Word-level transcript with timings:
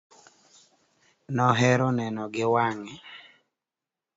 Nohero 1.35 1.87
neno 1.97 2.23
gi 2.33 2.45
wange. 2.53 2.93